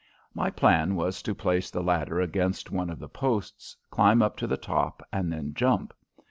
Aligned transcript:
My 0.33 0.49
plan 0.49 0.95
was 0.95 1.21
to 1.21 1.35
place 1.35 1.69
the 1.69 1.83
ladder 1.83 2.19
against 2.19 2.71
one 2.71 2.89
of 2.89 2.97
the 2.97 3.07
posts, 3.07 3.77
climb 3.91 4.23
up 4.23 4.35
to 4.37 4.47
the 4.47 4.57
top, 4.57 5.05
and 5.13 5.31
then 5.31 5.53
jump. 5.53 5.93